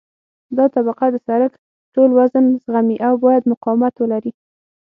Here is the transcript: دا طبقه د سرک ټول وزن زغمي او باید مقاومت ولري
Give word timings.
دا 0.57 0.65
طبقه 0.75 1.05
د 1.11 1.15
سرک 1.27 1.53
ټول 1.93 2.09
وزن 2.19 2.45
زغمي 2.63 2.97
او 3.07 3.13
باید 3.25 3.43
مقاومت 3.51 3.93
ولري 3.97 4.31